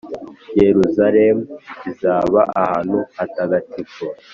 Yeruzalemu 0.61 1.43
izaba 1.91 2.41
ahantu 2.61 2.97
hatagatifu, 3.17 4.05